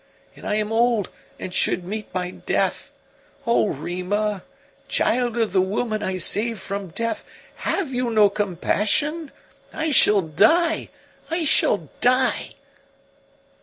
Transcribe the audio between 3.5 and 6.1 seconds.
Rima, child of the woman